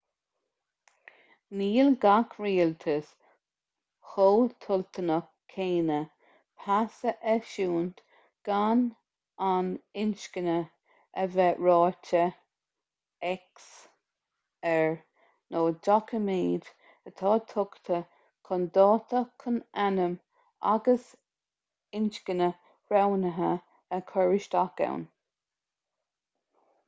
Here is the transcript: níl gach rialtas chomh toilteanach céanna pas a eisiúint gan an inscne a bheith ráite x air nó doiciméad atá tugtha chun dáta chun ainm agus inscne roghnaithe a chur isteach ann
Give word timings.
níl 1.57 1.89
gach 2.03 2.31
rialtas 2.43 3.09
chomh 4.11 4.53
toilteanach 4.65 5.27
céanna 5.55 5.97
pas 6.61 6.95
a 7.09 7.11
eisiúint 7.33 8.01
gan 8.49 8.81
an 9.49 9.69
inscne 10.05 10.55
a 11.23 11.25
bheith 11.35 11.61
ráite 11.67 12.23
x 13.31 13.67
air 14.71 14.97
nó 15.57 15.61
doiciméad 15.89 16.71
atá 17.11 17.33
tugtha 17.53 17.99
chun 18.49 18.65
dáta 18.79 19.21
chun 19.45 19.59
ainm 19.89 20.15
agus 20.73 21.05
inscne 22.01 22.49
roghnaithe 22.97 23.51
a 23.99 24.01
chur 24.13 24.35
isteach 24.41 24.83
ann 24.91 25.05